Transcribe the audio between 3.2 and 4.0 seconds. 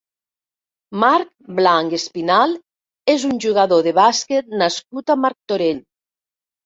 un jugador de